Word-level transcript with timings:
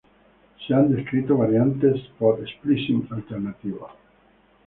Se 0.65 0.73
han 0.73 0.95
descrito 0.95 1.37
variantes 1.37 2.01
por 2.17 2.43
splicing 2.49 3.07
alternativo. 3.11 3.87